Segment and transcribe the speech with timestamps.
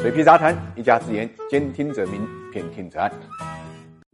[0.00, 3.12] 水皮杂谈，一家之言，兼听则明，偏听则暗。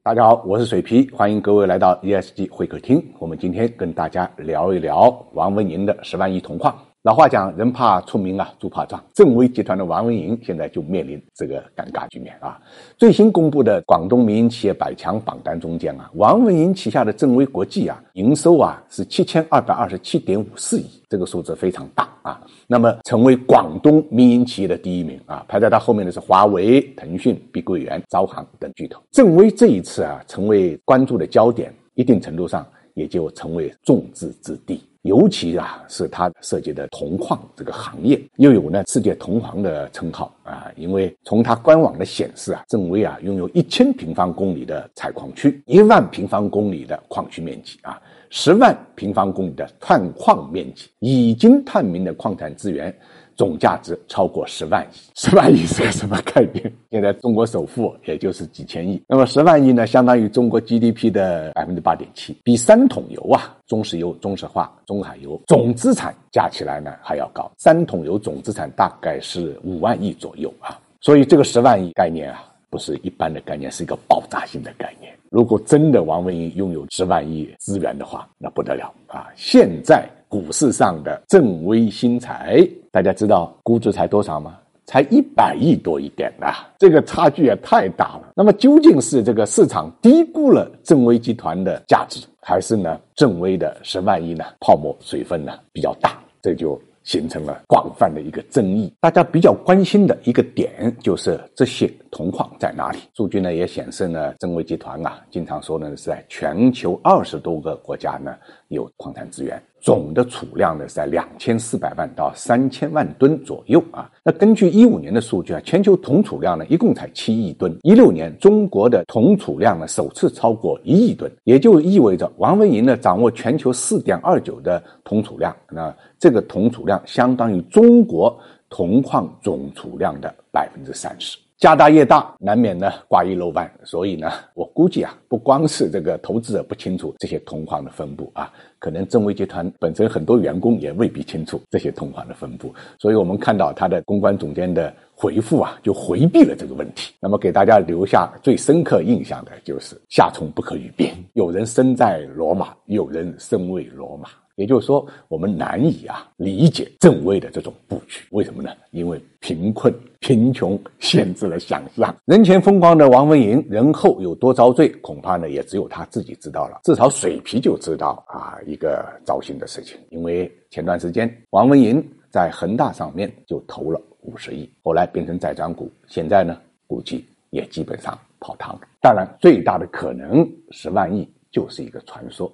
[0.03, 3.01] 大家好，我是水皮，欢迎各位来到 ESG 会客厅。
[3.21, 6.77] 我们今天跟大家聊一聊王文宁的十万亿铜矿。
[7.07, 9.01] 老话讲，人怕出名啊，猪怕壮。
[9.15, 12.61] 正威集团的王文银现在就面临这个尴尬局面啊。
[12.99, 22.41] 最新公布的广东民营企业百强榜单中间啊，王文银旗下的正威国际啊，营收啊是七千二百二十七点五四亿，这个数字非常大啊。
[22.67, 29.01] 那么成为广东民营企业的第一名啊，排在他后面的是华为、腾讯、碧桂园、招行等巨头。
[29.13, 34.83] 正威这一次啊，成为关注的焦点，一定程度上也就成为众矢之的。
[35.07, 40.69] 尤其啊，是它涉及的铜矿这个行业，又有呢世界铜皇的称号啊。
[40.77, 52.93] 因为从它官网的显示啊，正威啊拥有一千平方公里的采矿区，一万平方公里的矿区面积啊，十万平方公里的探矿面积，已经探明的矿产资源。
[53.37, 56.73] 总价值超过十万亿，十万亿是个什么概念？
[56.91, 67.51] 现在中国首富也就是几千亿，那么十万亿呢，相当于中国 GDP 的百分之八点七，比三桶油啊，中石油、中石化、中海油总资产加起来呢还要高。
[67.59, 75.13] 三桶油总资产大概是五万亿左右啊，所以这个十万亿概念啊，不是一般的概念，是一个爆炸性的概念。
[75.31, 79.29] 如果真的王文银拥有十万亿资源的话，那不得了啊！
[79.37, 80.09] 现在。
[80.29, 84.57] 股市上的正威新材，大家知道估值才多少吗？
[84.85, 86.69] 才一百亿多一点啊！
[86.79, 88.33] 这个差距也太大了。
[88.37, 96.19] 那么究竟是这个市场低估了正威集团的价值，还是呢正威的十万亿呢泡沫水分呢比较大？
[96.43, 96.81] 这就。
[97.07, 98.93] 形成了广泛的一个争议。
[98.99, 102.99] 大家比较关心的一个点就是这些铜矿在哪里？
[103.13, 108.35] 数据呢也显示呢，正威集团啊，经常说呢是在全球二十多个国家呢
[108.69, 114.11] 有矿产资源，总的储量呢是在两千四百万到三千万吨左右啊。
[114.25, 117.79] 那根据一五年的数据啊，全球铜储量呢一共才七亿吨。
[117.83, 125.55] 一六年中国的铜储量呢首次超过一亿吨，也就意味着王文银呢掌握全球四点二九的铜储量。
[125.71, 128.35] 那这个铜储量相当于中国
[128.71, 147.15] 铜矿总储量的百分之三十，家大业大，难免呢挂一漏万，所以呢，我估计啊，不光是这个投资者不清楚这些铜矿的分布啊，可能正威集团本身很多员工也未必清楚这些铜矿的分布，所以我们看到他的公关总监的回复啊，就回避了这个问题。
[147.21, 154.29] 那么给大家留下最深刻印象的就是夏虫不可语变，有人生在罗马，有人身为罗马。
[154.57, 158.71] 也就是说，我们难以啊理解正威的这种布局，为什么呢？
[158.91, 159.93] 因为贫困、
[160.27, 162.13] 贫穷限制了想象。
[162.25, 166.81] 人前风光的王文银，人后有多遭罪，恐怕呢也只有他自己知道了。
[166.83, 176.59] 至少水皮就知道啊一个糟心的事情，因为前段时间王文银在恒大上面就投了五十亿，后来变成债转股，现在呢
[176.89, 178.81] 估计也基本上泡汤了。
[179.01, 181.25] 当然，最大的可能十万亿。
[181.53, 182.53] 就是一个传说，